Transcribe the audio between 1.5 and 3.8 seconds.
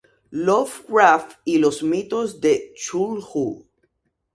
los mitos de Cthulhu.